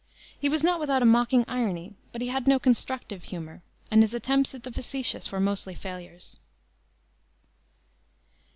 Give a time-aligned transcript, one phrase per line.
[0.39, 3.61] He was not without a mocking irony, but he had no constructive humor,
[3.91, 6.37] and his attempts at the facetious were mostly failures.